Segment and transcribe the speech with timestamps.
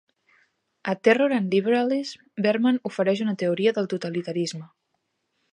[0.93, 4.65] A 'Terror and Liberalism', Berman ofereix una teoria del totalitarisme.